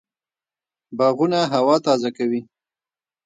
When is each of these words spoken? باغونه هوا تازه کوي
باغونه 0.97 1.39
هوا 1.53 1.75
تازه 1.85 2.09
کوي 2.17 2.41